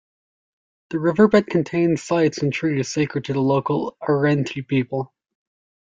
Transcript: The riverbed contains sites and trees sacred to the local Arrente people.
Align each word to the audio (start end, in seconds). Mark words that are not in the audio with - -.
The 0.89 0.97
riverbed 0.99 1.45
contains 1.45 2.01
sites 2.01 2.39
and 2.39 2.51
trees 2.51 2.87
sacred 2.87 3.25
to 3.25 3.33
the 3.33 3.39
local 3.39 3.97
Arrente 4.01 4.67
people. 4.67 5.13